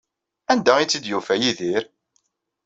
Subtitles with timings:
[0.51, 1.83] Anda ay tt-id-yufa Yidir?